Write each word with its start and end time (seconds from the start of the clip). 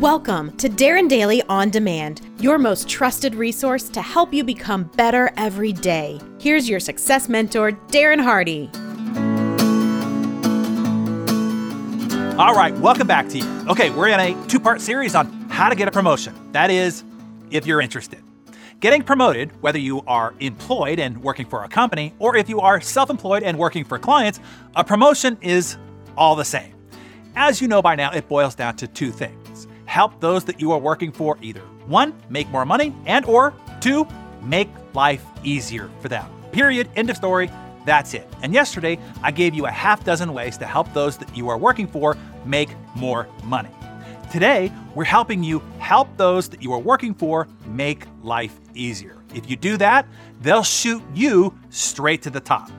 Welcome 0.00 0.56
to 0.56 0.70
Darren 0.70 1.10
Daily 1.10 1.42
On 1.50 1.68
Demand, 1.68 2.22
your 2.40 2.56
most 2.56 2.88
trusted 2.88 3.34
resource 3.34 3.90
to 3.90 4.00
help 4.00 4.32
you 4.32 4.42
become 4.42 4.84
better 4.96 5.30
every 5.36 5.74
day. 5.74 6.18
Here's 6.40 6.66
your 6.66 6.80
success 6.80 7.28
mentor, 7.28 7.72
Darren 7.88 8.18
Hardy. 8.18 8.70
All 12.38 12.54
right, 12.54 12.74
welcome 12.78 13.06
back 13.06 13.28
to 13.28 13.40
you. 13.40 13.64
Okay, 13.68 13.90
we're 13.90 14.08
in 14.08 14.18
a 14.18 14.46
two 14.46 14.58
part 14.58 14.80
series 14.80 15.14
on 15.14 15.30
how 15.50 15.68
to 15.68 15.74
get 15.74 15.86
a 15.86 15.90
promotion. 15.90 16.34
That 16.52 16.70
is, 16.70 17.04
if 17.50 17.66
you're 17.66 17.82
interested. 17.82 18.22
Getting 18.80 19.02
promoted, 19.02 19.50
whether 19.60 19.78
you 19.78 20.00
are 20.06 20.32
employed 20.40 20.98
and 20.98 21.22
working 21.22 21.44
for 21.44 21.62
a 21.64 21.68
company, 21.68 22.14
or 22.18 22.38
if 22.38 22.48
you 22.48 22.62
are 22.62 22.80
self 22.80 23.10
employed 23.10 23.42
and 23.42 23.58
working 23.58 23.84
for 23.84 23.98
clients, 23.98 24.40
a 24.74 24.82
promotion 24.82 25.36
is 25.42 25.76
all 26.16 26.36
the 26.36 26.44
same. 26.46 26.74
As 27.36 27.60
you 27.60 27.68
know 27.68 27.82
by 27.82 27.96
now, 27.96 28.12
it 28.12 28.28
boils 28.28 28.54
down 28.54 28.76
to 28.76 28.88
two 28.88 29.10
things 29.10 29.39
help 29.90 30.20
those 30.20 30.44
that 30.44 30.60
you 30.60 30.70
are 30.70 30.78
working 30.78 31.10
for 31.10 31.36
either 31.42 31.62
one, 31.86 32.14
make 32.28 32.48
more 32.50 32.64
money, 32.64 32.94
and 33.06 33.24
or 33.24 33.52
two, 33.80 34.06
make 34.40 34.68
life 34.94 35.24
easier 35.42 35.90
for 36.00 36.08
them. 36.08 36.24
Period. 36.52 36.88
End 36.94 37.10
of 37.10 37.16
story. 37.16 37.50
That's 37.84 38.14
it. 38.14 38.28
And 38.42 38.54
yesterday, 38.54 39.00
I 39.20 39.32
gave 39.32 39.52
you 39.52 39.66
a 39.66 39.70
half 39.70 40.04
dozen 40.04 40.32
ways 40.32 40.56
to 40.58 40.64
help 40.64 40.92
those 40.92 41.18
that 41.18 41.36
you 41.36 41.48
are 41.48 41.58
working 41.58 41.88
for 41.88 42.16
make 42.44 42.68
more 42.94 43.26
money. 43.42 43.70
Today, 44.30 44.72
we're 44.94 45.02
helping 45.02 45.42
you 45.42 45.58
help 45.80 46.16
those 46.16 46.48
that 46.50 46.62
you 46.62 46.72
are 46.72 46.78
working 46.78 47.12
for 47.12 47.48
make 47.66 48.04
life 48.22 48.60
easier. 48.74 49.16
If 49.34 49.50
you 49.50 49.56
do 49.56 49.76
that, 49.78 50.06
they'll 50.40 50.62
shoot 50.62 51.02
you 51.14 51.58
straight 51.70 52.22
to 52.22 52.30
the 52.30 52.40
top. 52.40 52.70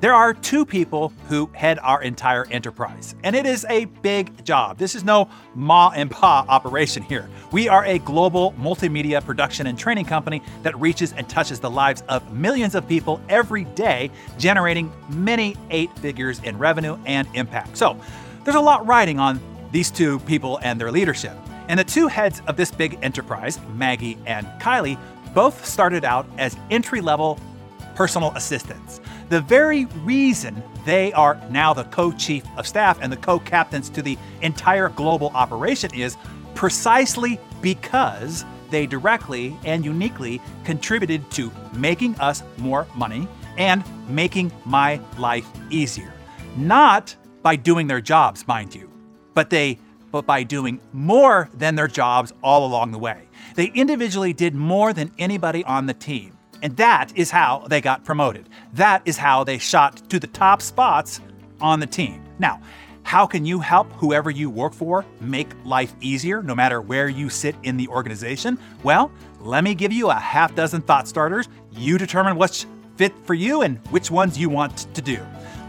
There 0.00 0.14
are 0.14 0.32
two 0.32 0.64
people 0.64 1.12
who 1.28 1.50
head 1.52 1.78
our 1.82 2.02
entire 2.02 2.46
enterprise, 2.46 3.14
and 3.22 3.36
it 3.36 3.44
is 3.44 3.66
a 3.68 3.84
big 3.84 4.42
job. 4.46 4.78
This 4.78 4.94
is 4.94 5.04
no 5.04 5.28
ma 5.54 5.92
and 5.94 6.10
pa 6.10 6.46
operation 6.48 7.02
here. 7.02 7.28
We 7.52 7.68
are 7.68 7.84
a 7.84 7.98
global 7.98 8.52
multimedia 8.52 9.22
production 9.22 9.66
and 9.66 9.78
training 9.78 10.06
company 10.06 10.42
that 10.62 10.74
reaches 10.80 11.12
and 11.12 11.28
touches 11.28 11.60
the 11.60 11.68
lives 11.68 12.02
of 12.08 12.32
millions 12.32 12.74
of 12.74 12.88
people 12.88 13.20
every 13.28 13.64
day, 13.64 14.10
generating 14.38 14.90
many 15.10 15.54
eight 15.68 15.94
figures 15.98 16.40
in 16.44 16.56
revenue 16.56 16.96
and 17.04 17.28
impact. 17.34 17.76
So, 17.76 18.00
there's 18.44 18.56
a 18.56 18.60
lot 18.60 18.86
riding 18.86 19.18
on 19.18 19.38
these 19.70 19.90
two 19.90 20.18
people 20.20 20.58
and 20.62 20.80
their 20.80 20.90
leadership. 20.90 21.36
And 21.68 21.78
the 21.78 21.84
two 21.84 22.06
heads 22.06 22.40
of 22.46 22.56
this 22.56 22.70
big 22.70 22.98
enterprise, 23.02 23.60
Maggie 23.74 24.16
and 24.24 24.46
Kylie, 24.62 24.98
both 25.34 25.62
started 25.66 26.06
out 26.06 26.26
as 26.38 26.56
entry 26.70 27.02
level 27.02 27.38
personal 27.94 28.32
assistants. 28.34 28.98
The 29.30 29.40
very 29.40 29.84
reason 30.02 30.60
they 30.84 31.12
are 31.12 31.40
now 31.50 31.72
the 31.72 31.84
co 31.84 32.10
chief 32.10 32.42
of 32.56 32.66
staff 32.66 32.98
and 33.00 33.12
the 33.12 33.16
co 33.16 33.38
captains 33.38 33.88
to 33.90 34.02
the 34.02 34.18
entire 34.42 34.88
global 34.88 35.28
operation 35.34 35.94
is 35.94 36.16
precisely 36.56 37.38
because 37.62 38.44
they 38.70 38.86
directly 38.86 39.56
and 39.64 39.84
uniquely 39.84 40.40
contributed 40.64 41.30
to 41.30 41.52
making 41.72 42.16
us 42.16 42.42
more 42.58 42.88
money 42.96 43.28
and 43.56 43.84
making 44.08 44.50
my 44.64 45.00
life 45.16 45.46
easier. 45.70 46.12
Not 46.56 47.14
by 47.42 47.54
doing 47.54 47.86
their 47.86 48.00
jobs, 48.00 48.48
mind 48.48 48.74
you, 48.74 48.90
but 49.34 49.48
they 49.48 49.78
but 50.10 50.26
by 50.26 50.42
doing 50.42 50.80
more 50.92 51.48
than 51.54 51.76
their 51.76 51.86
jobs 51.86 52.32
all 52.42 52.66
along 52.66 52.90
the 52.90 52.98
way. 52.98 53.28
They 53.54 53.66
individually 53.66 54.32
did 54.32 54.56
more 54.56 54.92
than 54.92 55.12
anybody 55.20 55.62
on 55.62 55.86
the 55.86 55.94
team. 55.94 56.36
And 56.62 56.76
that 56.76 57.12
is 57.16 57.30
how 57.30 57.66
they 57.68 57.80
got 57.80 58.04
promoted. 58.04 58.48
That 58.74 59.02
is 59.04 59.16
how 59.16 59.44
they 59.44 59.58
shot 59.58 60.08
to 60.10 60.18
the 60.18 60.26
top 60.26 60.62
spots 60.62 61.20
on 61.60 61.80
the 61.80 61.86
team. 61.86 62.22
Now, 62.38 62.60
how 63.02 63.26
can 63.26 63.44
you 63.44 63.58
help 63.60 63.90
whoever 63.92 64.30
you 64.30 64.50
work 64.50 64.72
for 64.72 65.04
make 65.20 65.48
life 65.64 65.94
easier 66.00 66.42
no 66.42 66.54
matter 66.54 66.80
where 66.80 67.08
you 67.08 67.28
sit 67.28 67.56
in 67.62 67.76
the 67.76 67.88
organization? 67.88 68.58
Well, 68.82 69.10
let 69.40 69.64
me 69.64 69.74
give 69.74 69.92
you 69.92 70.10
a 70.10 70.14
half 70.14 70.54
dozen 70.54 70.82
thought 70.82 71.08
starters. 71.08 71.48
You 71.72 71.98
determine 71.98 72.36
what's 72.36 72.66
fit 72.96 73.12
for 73.24 73.34
you 73.34 73.62
and 73.62 73.78
which 73.88 74.10
ones 74.10 74.38
you 74.38 74.48
want 74.48 74.92
to 74.94 75.02
do. 75.02 75.18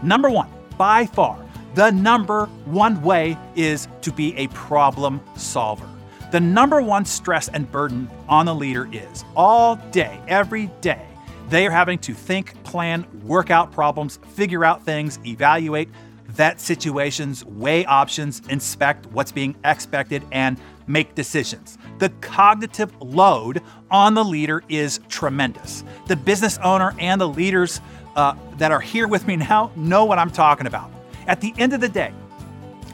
Number 0.02 0.30
one, 0.30 0.48
by 0.76 1.06
far, 1.06 1.42
the 1.74 1.90
number 1.90 2.46
one 2.66 3.02
way 3.02 3.38
is 3.56 3.88
to 4.02 4.12
be 4.12 4.36
a 4.36 4.46
problem 4.48 5.20
solver. 5.36 5.88
The 6.32 6.40
number 6.40 6.80
one 6.80 7.04
stress 7.04 7.48
and 7.48 7.70
burden 7.70 8.10
on 8.26 8.46
the 8.46 8.54
leader 8.54 8.88
is 8.90 9.22
all 9.36 9.76
day, 9.76 10.18
every 10.26 10.68
day, 10.80 11.06
they 11.50 11.66
are 11.66 11.70
having 11.70 11.98
to 11.98 12.14
think, 12.14 12.60
plan, 12.64 13.04
work 13.24 13.50
out 13.50 13.70
problems, 13.70 14.18
figure 14.28 14.64
out 14.64 14.82
things, 14.82 15.18
evaluate, 15.26 15.90
vet 16.28 16.58
situations, 16.58 17.44
weigh 17.44 17.84
options, 17.84 18.40
inspect 18.48 19.04
what's 19.08 19.30
being 19.30 19.54
expected, 19.62 20.24
and 20.32 20.58
make 20.86 21.14
decisions. 21.14 21.76
The 21.98 22.08
cognitive 22.22 22.98
load 23.02 23.60
on 23.90 24.14
the 24.14 24.24
leader 24.24 24.64
is 24.70 25.00
tremendous. 25.10 25.84
The 26.06 26.16
business 26.16 26.56
owner 26.64 26.94
and 26.98 27.20
the 27.20 27.28
leaders 27.28 27.82
uh, 28.16 28.36
that 28.56 28.72
are 28.72 28.80
here 28.80 29.06
with 29.06 29.26
me 29.26 29.36
now 29.36 29.70
know 29.76 30.06
what 30.06 30.18
I'm 30.18 30.30
talking 30.30 30.66
about. 30.66 30.90
At 31.26 31.42
the 31.42 31.52
end 31.58 31.74
of 31.74 31.82
the 31.82 31.90
day, 31.90 32.14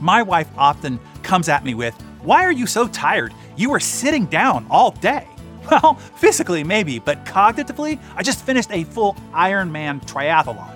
my 0.00 0.24
wife 0.24 0.48
often 0.56 0.98
comes 1.22 1.48
at 1.48 1.62
me 1.62 1.74
with, 1.74 1.94
Why 2.28 2.44
are 2.44 2.52
you 2.52 2.66
so 2.66 2.86
tired? 2.86 3.32
You 3.56 3.70
were 3.70 3.80
sitting 3.80 4.26
down 4.26 4.66
all 4.68 4.90
day. 4.90 5.26
Well, 5.70 5.94
physically, 5.94 6.62
maybe, 6.62 6.98
but 6.98 7.26
cognitively, 7.26 7.98
I 8.16 8.22
just 8.22 8.44
finished 8.44 8.70
a 8.70 8.84
full 8.84 9.14
Ironman 9.32 10.02
triathlon. 10.06 10.74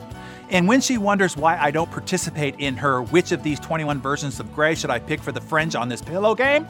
And 0.51 0.69
when 0.69 0.83
she 0.83 0.99
wonders 0.99 1.35
why 1.35 1.57
I 1.59 1.71
don't 1.71 1.91
participate 1.91 2.57
in 2.59 2.77
her 2.77 3.03
which 3.03 3.33
of 3.33 3.43
these 3.43 3.59
21 3.61 4.01
versions 4.03 4.39
of 4.39 4.55
gray 4.55 4.75
should 4.75 4.91
I 4.91 4.99
pick 4.99 5.21
for 5.21 5.33
the 5.33 5.41
fringe 5.41 5.75
on 5.75 5.89
this 5.89 6.03
pillow 6.03 6.35
game? 6.35 6.67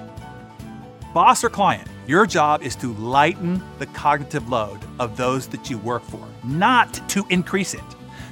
Boss 1.13 1.43
or 1.43 1.51
client, 1.51 1.89
your 2.07 2.27
job 2.27 2.63
is 2.63 2.77
to 2.77 2.93
lighten 2.95 3.63
the 3.79 3.87
cognitive 3.87 4.49
load 4.49 4.81
of 5.01 5.17
those 5.17 5.49
that 5.49 5.69
you 5.69 5.79
work 5.79 6.03
for, 6.05 6.25
not 6.45 6.93
to 7.11 7.25
increase 7.29 7.75
it. 7.75 7.83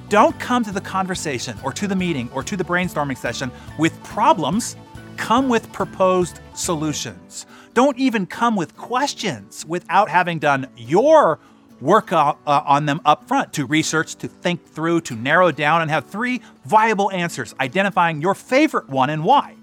Don't 0.09 0.39
come 0.41 0.65
to 0.65 0.73
the 0.73 0.81
conversation 0.81 1.57
or 1.63 1.73
to 1.73 1.87
the 1.87 1.95
meeting 1.95 2.29
or 2.33 2.43
to 2.43 2.57
the 2.57 2.65
brainstorming 2.65 3.17
session 3.17 3.51
with 3.79 4.03
problems. 4.03 4.75
Come 5.21 5.49
with 5.51 5.71
proposed 5.71 6.41
solutions. 6.55 7.47
Don't 7.75 7.97
even 7.99 8.27
come 8.27 8.57
with 8.57 8.77
questions 8.77 9.65
without 9.67 10.09
having 10.09 10.39
done 10.39 10.67
your 10.77 11.39
work 11.81 12.11
uh, 12.11 12.35
on 12.47 12.87
them 12.87 13.01
up 13.05 13.29
front 13.29 13.53
to 13.53 13.67
research, 13.67 14.17
to 14.17 14.29
think 14.29 14.67
through, 14.67 15.03
to 15.03 15.15
narrow 15.15 15.53
down, 15.53 15.83
and 15.83 15.91
have 15.91 16.07
three 16.07 16.41
viable 16.65 17.13
answers, 17.13 17.55
identifying 17.61 18.21
your 18.21 18.35
favorite 18.35 18.89
one 18.89 19.11
and 19.11 19.23
why. 19.23 19.55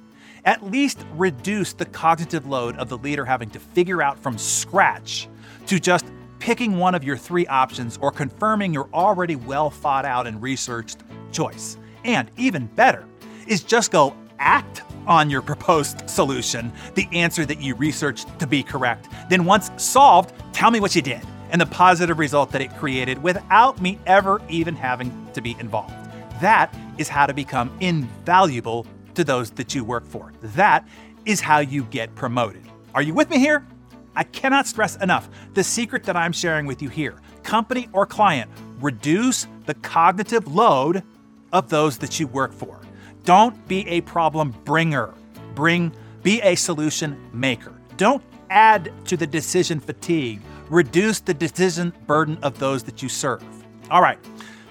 At 0.45 0.63
least 0.63 1.03
reduce 1.15 1.73
the 1.73 1.85
cognitive 1.85 2.47
load 2.47 2.77
of 2.77 2.87
the 2.87 2.97
leader 2.97 3.25
having 3.25 3.49
to 3.49 3.59
figure 3.59 4.01
out 4.01 4.17
from 4.19 4.37
scratch 4.37 5.27
to 5.65 5.79
just 5.79 6.05
picking 6.39 6.77
one 6.77 6.95
of 6.95 7.03
your 7.03 7.17
three 7.17 7.47
options 7.47 7.97
or 7.99 8.11
confirming 8.11 8.73
your 8.73 8.87
already 8.93 9.35
well 9.35 9.71
thought 9.71 10.05
out 10.05 10.27
and 10.27 10.41
researched 10.41 10.99
choice. 11.31 11.77
And 12.05 12.29
even 12.37 12.67
better 12.67 13.05
is 13.47 13.63
just 13.63 13.91
go 13.91 14.15
act 14.39 14.83
on 15.07 15.29
your 15.29 15.41
proposed 15.41 16.09
solution, 16.09 16.71
the 16.95 17.07
answer 17.11 17.45
that 17.45 17.61
you 17.61 17.75
researched 17.75 18.39
to 18.39 18.47
be 18.47 18.61
correct. 18.61 19.07
Then, 19.29 19.45
once 19.45 19.71
solved, 19.77 20.33
tell 20.53 20.71
me 20.71 20.79
what 20.79 20.95
you 20.95 21.01
did 21.01 21.21
and 21.49 21.61
the 21.61 21.65
positive 21.65 22.19
result 22.19 22.51
that 22.51 22.61
it 22.61 22.75
created 22.75 23.21
without 23.23 23.81
me 23.81 23.99
ever 24.05 24.41
even 24.49 24.75
having 24.75 25.27
to 25.33 25.41
be 25.41 25.55
involved. 25.59 25.93
That 26.41 26.73
is 26.97 27.07
how 27.09 27.25
to 27.25 27.33
become 27.33 27.75
invaluable 27.79 28.85
to 29.15 29.23
those 29.23 29.51
that 29.51 29.73
you 29.73 29.83
work 29.83 30.05
for. 30.05 30.33
That 30.41 30.87
is 31.25 31.41
how 31.41 31.59
you 31.59 31.83
get 31.85 32.13
promoted. 32.15 32.63
Are 32.93 33.01
you 33.01 33.13
with 33.13 33.29
me 33.29 33.39
here? 33.39 33.65
I 34.15 34.23
cannot 34.23 34.67
stress 34.67 34.95
enough 34.97 35.29
the 35.53 35.63
secret 35.63 36.03
that 36.05 36.15
I'm 36.15 36.31
sharing 36.31 36.65
with 36.65 36.81
you 36.81 36.89
here. 36.89 37.15
Company 37.43 37.87
or 37.93 38.05
client, 38.05 38.49
reduce 38.79 39.47
the 39.65 39.73
cognitive 39.75 40.53
load 40.53 41.03
of 41.53 41.69
those 41.69 41.97
that 41.99 42.19
you 42.19 42.27
work 42.27 42.51
for. 42.51 42.79
Don't 43.27 43.67
be 43.67 43.85
a 43.89 43.99
problem 44.01 44.51
bringer. 44.63 45.13
Bring 45.53 45.91
be 46.23 46.41
a 46.41 46.55
solution 46.55 47.19
maker. 47.33 47.73
Don't 47.97 48.23
add 48.49 48.91
to 49.05 49.17
the 49.17 49.27
decision 49.27 49.81
fatigue. 49.81 50.39
Reduce 50.69 51.19
the 51.19 51.33
decision 51.33 51.91
burden 52.07 52.37
of 52.41 52.57
those 52.57 52.83
that 52.83 53.03
you 53.03 53.09
serve. 53.09 53.43
All 53.91 54.01
right. 54.01 54.17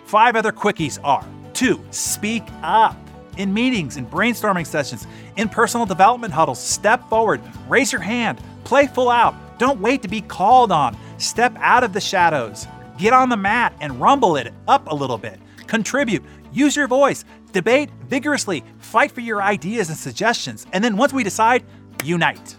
Five 0.07 0.37
other 0.37 0.53
quickies 0.53 0.99
are 1.05 1.25
2. 1.53 1.85
Speak 1.91 2.45
up 2.63 2.97
in 3.37 3.53
meetings, 3.53 3.99
in 3.99 4.07
brainstorming 4.07 4.67
sessions, 4.67 5.07
in 5.37 5.49
personal 5.51 5.85
development 5.85 6.33
huddles. 6.33 6.59
Step 6.59 7.07
forward, 7.11 7.43
raise 7.69 7.93
your 7.93 8.01
hand, 8.01 8.41
Play 8.67 8.89
full 8.89 9.11
out. 9.11 9.61
Don't 9.61 9.81
wait 9.81 10.03
to 10.03 10.09
be 10.09 10.21
called 10.21 10.73
on. 10.73 10.97
Step 11.19 11.55
out 11.61 11.85
of 11.85 11.93
the 11.93 12.01
shadows. 12.01 12.67
Get 12.99 13.13
on 13.13 13.29
the 13.29 13.37
mat 13.37 13.73
and 13.81 14.01
rumble 14.01 14.37
it 14.37 14.53
up 14.67 14.91
a 14.91 14.95
little 14.95 15.19
bit. 15.19 15.39
Contribute. 15.69 16.25
Use 16.53 16.75
your 16.75 16.89
voice. 16.89 17.25
Debate 17.53 17.91
vigorously. 18.09 18.65
Fight 18.79 19.13
for 19.13 19.21
your 19.21 19.43
ideas 19.43 19.89
and 19.89 19.99
suggestions. 19.99 20.67
And 20.73 20.83
then 20.83 20.97
once 20.97 21.13
we 21.13 21.25
decide, 21.25 21.65
unite. 22.05 22.57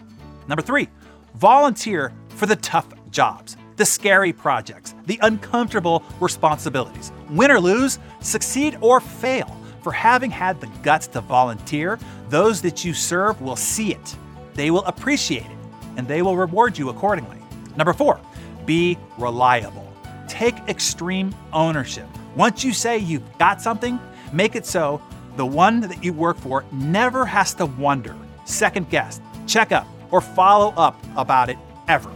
Number 0.48 0.62
three, 0.62 0.88
volunteer 1.34 2.12
for 2.30 2.46
the 2.46 2.56
tough 2.56 2.88
jobs, 3.10 3.56
the 3.76 3.84
scary 3.84 4.32
projects, 4.32 4.94
the 5.06 5.18
uncomfortable 5.22 6.02
responsibilities. 6.20 7.12
Win 7.30 7.50
or 7.50 7.60
lose, 7.60 7.98
succeed 8.20 8.76
or 8.80 9.00
fail. 9.00 9.54
For 9.82 9.92
having 9.92 10.30
had 10.30 10.60
the 10.60 10.66
guts 10.82 11.06
to 11.08 11.20
volunteer, 11.20 11.98
those 12.28 12.60
that 12.62 12.84
you 12.84 12.92
serve 12.94 13.40
will 13.40 13.56
see 13.56 13.92
it 13.92 14.16
they 14.58 14.72
will 14.72 14.84
appreciate 14.86 15.46
it 15.46 15.56
and 15.96 16.08
they 16.08 16.20
will 16.20 16.36
reward 16.36 16.76
you 16.76 16.88
accordingly. 16.88 17.38
Number 17.76 17.92
four, 17.92 18.20
be 18.66 18.98
reliable. 19.16 19.86
Take 20.26 20.56
extreme 20.68 21.32
ownership. 21.52 22.08
Once 22.34 22.64
you 22.64 22.72
say 22.72 22.98
you've 22.98 23.38
got 23.38 23.62
something, 23.62 24.00
make 24.32 24.56
it 24.56 24.66
so 24.66 25.00
the 25.36 25.46
one 25.46 25.80
that 25.80 26.02
you 26.02 26.12
work 26.12 26.36
for 26.36 26.64
never 26.72 27.24
has 27.24 27.54
to 27.54 27.66
wonder, 27.66 28.16
second 28.44 28.90
guess, 28.90 29.20
check 29.46 29.72
up, 29.72 29.86
or 30.10 30.20
follow 30.20 30.74
up 30.76 31.02
about 31.16 31.48
it 31.48 31.58
ever. 31.86 32.10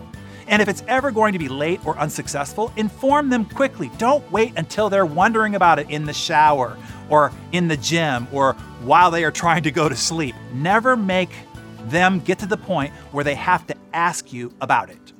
And 0.49 0.61
if 0.61 0.69
it's 0.69 0.83
ever 0.89 1.11
going 1.11 1.33
to 1.33 1.39
be 1.39 1.49
late 1.49 1.85
or 1.87 1.97
unsuccessful, 1.99 2.73
inform 2.77 3.31
them 3.31 3.45
quickly. 3.45 3.91
Don't 3.97 4.29
wait 4.33 4.53
until 4.57 4.91
they're 4.91 5.07
wondering 5.07 5.55
about 5.55 5.79
it 5.79 5.89
in 5.89 6.05
the 6.05 6.13
shower 6.13 6.77
or 7.09 7.33
in 7.53 7.69
the 7.69 7.77
gym 7.77 8.27
or 8.33 8.55
while 8.83 9.11
they 9.11 9.25
are 9.25 9.31
trying 9.31 9.63
to 9.63 9.71
go 9.71 9.89
to 9.89 9.97
sleep. 9.97 10.35
Never 10.53 10.97
make 10.97 11.31
them 11.85 12.21
get 12.21 12.39
to 12.41 12.47
the 12.47 12.57
point 12.57 12.93
where 13.13 13.25
they 13.25 13.35
have 13.35 13.67
to 13.69 13.77
ask 13.93 14.33
you 14.33 14.53
about 14.61 14.91
it. 14.91 15.13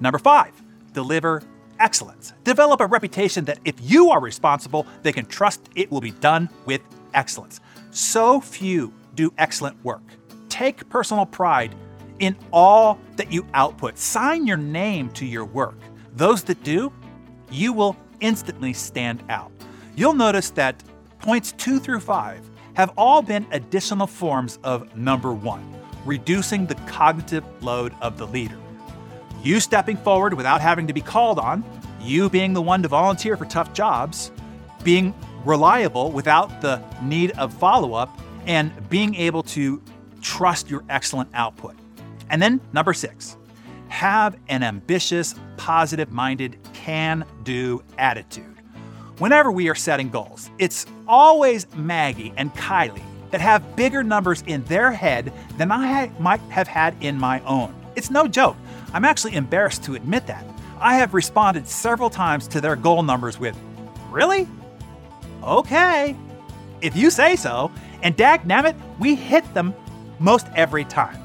Number 0.00 0.18
five, 0.18 0.52
deliver 0.92 1.42
excellence. 1.80 2.32
Develop 2.44 2.80
a 2.80 2.86
reputation 2.86 3.44
that 3.46 3.58
if 3.64 3.74
you 3.80 4.10
are 4.10 4.20
responsible, 4.20 4.86
they 5.02 5.12
can 5.12 5.26
trust 5.26 5.68
it 5.74 5.90
will 5.90 6.00
be 6.00 6.12
done 6.12 6.48
with 6.66 6.82
excellence. 7.14 7.60
So 7.90 8.40
few 8.40 8.92
do 9.14 9.32
excellent 9.38 9.82
work. 9.84 10.02
Take 10.48 10.88
personal 10.88 11.26
pride 11.26 11.74
in 12.20 12.36
all 12.52 13.00
that 13.16 13.32
you 13.32 13.46
output. 13.54 13.98
Sign 13.98 14.46
your 14.46 14.58
name 14.58 15.10
to 15.12 15.26
your 15.26 15.44
work. 15.44 15.78
Those 16.14 16.44
that 16.44 16.62
do, 16.62 16.92
you 17.50 17.72
will 17.72 17.96
instantly 18.20 18.72
stand 18.72 19.22
out. 19.28 19.50
You'll 19.96 20.14
notice 20.14 20.50
that 20.50 20.82
points 21.18 21.52
two 21.52 21.80
through 21.80 22.00
five 22.00 22.48
have 22.74 22.92
all 22.96 23.22
been 23.22 23.46
additional 23.50 24.06
forms 24.06 24.58
of 24.62 24.94
number 24.96 25.32
one, 25.32 25.74
reducing 26.04 26.66
the 26.66 26.76
cognitive 26.86 27.44
load 27.62 27.94
of 28.00 28.18
the 28.18 28.26
leader. 28.26 28.59
You 29.42 29.60
stepping 29.60 29.96
forward 29.96 30.34
without 30.34 30.60
having 30.60 30.86
to 30.86 30.92
be 30.92 31.00
called 31.00 31.38
on, 31.38 31.64
you 32.00 32.28
being 32.28 32.52
the 32.52 32.62
one 32.62 32.82
to 32.82 32.88
volunteer 32.88 33.36
for 33.36 33.44
tough 33.46 33.72
jobs, 33.72 34.30
being 34.84 35.14
reliable 35.44 36.10
without 36.10 36.60
the 36.60 36.82
need 37.02 37.30
of 37.32 37.52
follow 37.54 37.94
up, 37.94 38.18
and 38.46 38.72
being 38.88 39.14
able 39.14 39.42
to 39.42 39.82
trust 40.20 40.68
your 40.70 40.84
excellent 40.88 41.30
output. 41.34 41.74
And 42.28 42.40
then, 42.40 42.60
number 42.72 42.92
six, 42.92 43.36
have 43.88 44.36
an 44.48 44.62
ambitious, 44.62 45.34
positive 45.56 46.12
minded, 46.12 46.58
can 46.72 47.24
do 47.42 47.82
attitude. 47.98 48.56
Whenever 49.18 49.50
we 49.50 49.68
are 49.68 49.74
setting 49.74 50.08
goals, 50.08 50.50
it's 50.58 50.86
always 51.06 51.66
Maggie 51.74 52.32
and 52.36 52.54
Kylie 52.54 53.02
that 53.30 53.40
have 53.40 53.76
bigger 53.76 54.02
numbers 54.02 54.42
in 54.46 54.64
their 54.64 54.90
head 54.92 55.32
than 55.58 55.70
I 55.70 56.10
might 56.18 56.40
have 56.48 56.68
had 56.68 56.94
in 57.02 57.18
my 57.18 57.40
own. 57.40 57.74
It's 57.96 58.10
no 58.10 58.26
joke. 58.26 58.56
I'm 58.92 59.04
actually 59.04 59.34
embarrassed 59.34 59.84
to 59.84 59.94
admit 59.94 60.26
that. 60.26 60.44
I 60.80 60.94
have 60.96 61.14
responded 61.14 61.66
several 61.68 62.10
times 62.10 62.48
to 62.48 62.60
their 62.60 62.76
goal 62.76 63.02
numbers 63.02 63.38
with, 63.38 63.56
Really? 64.10 64.48
Okay. 65.42 66.16
If 66.80 66.96
you 66.96 67.10
say 67.10 67.36
so. 67.36 67.70
And 68.02 68.16
dag 68.16 68.42
nabbit, 68.44 68.74
we 68.98 69.14
hit 69.14 69.54
them 69.54 69.74
most 70.18 70.46
every 70.56 70.84
time. 70.84 71.16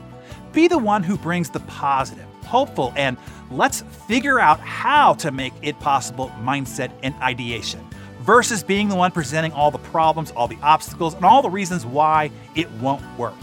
Be 0.51 0.67
the 0.67 0.77
one 0.77 1.03
who 1.03 1.17
brings 1.17 1.49
the 1.49 1.59
positive, 1.61 2.25
hopeful, 2.45 2.93
and 2.95 3.17
let's 3.51 3.81
figure 4.07 4.39
out 4.39 4.59
how 4.59 5.13
to 5.15 5.31
make 5.31 5.53
it 5.61 5.79
possible 5.79 6.29
mindset 6.41 6.91
and 7.03 7.15
ideation 7.15 7.85
versus 8.21 8.63
being 8.63 8.89
the 8.89 8.95
one 8.95 9.11
presenting 9.11 9.51
all 9.51 9.71
the 9.71 9.77
problems, 9.77 10.31
all 10.31 10.47
the 10.47 10.57
obstacles, 10.61 11.13
and 11.13 11.25
all 11.25 11.41
the 11.41 11.49
reasons 11.49 11.85
why 11.85 12.31
it 12.55 12.69
won't 12.73 13.03
work. 13.17 13.35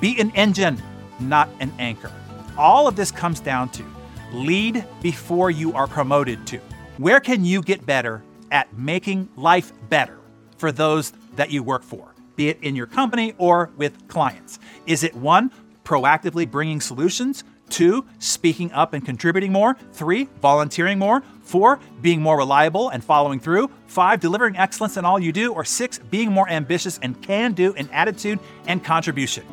Be 0.00 0.18
an 0.20 0.30
engine, 0.32 0.80
not 1.20 1.48
an 1.60 1.72
anchor. 1.78 2.12
All 2.58 2.88
of 2.88 2.96
this 2.96 3.10
comes 3.10 3.40
down 3.40 3.68
to 3.70 3.84
lead 4.32 4.84
before 5.02 5.50
you 5.50 5.74
are 5.74 5.86
promoted 5.86 6.46
to. 6.48 6.58
Where 6.96 7.20
can 7.20 7.44
you 7.44 7.60
get 7.60 7.84
better 7.84 8.22
at 8.50 8.76
making 8.76 9.28
life 9.36 9.72
better 9.90 10.18
for 10.56 10.72
those 10.72 11.12
that 11.34 11.50
you 11.50 11.62
work 11.62 11.82
for, 11.82 12.14
be 12.34 12.48
it 12.48 12.58
in 12.62 12.74
your 12.74 12.86
company 12.86 13.34
or 13.36 13.70
with 13.76 14.08
clients? 14.08 14.58
Is 14.86 15.04
it 15.04 15.14
one, 15.14 15.52
proactively 15.84 16.50
bringing 16.50 16.80
solutions. 16.80 17.44
Two, 17.68 18.04
speaking 18.18 18.72
up 18.72 18.92
and 18.92 19.04
contributing 19.04 19.52
more. 19.52 19.76
Three, 19.92 20.28
volunteering 20.40 20.98
more. 20.98 21.22
Four, 21.42 21.80
being 22.00 22.20
more 22.20 22.36
reliable 22.36 22.88
and 22.90 23.02
following 23.02 23.40
through. 23.40 23.70
Five, 23.86 24.20
delivering 24.20 24.56
excellence 24.56 24.96
in 24.96 25.04
all 25.04 25.18
you 25.18 25.32
do. 25.32 25.52
Or 25.52 25.64
six, 25.64 25.98
being 25.98 26.30
more 26.30 26.48
ambitious 26.48 26.98
and 27.02 27.20
can 27.22 27.52
do 27.52 27.72
in 27.74 27.88
attitude 27.90 28.38
and 28.66 28.84
contribution. 28.84 29.44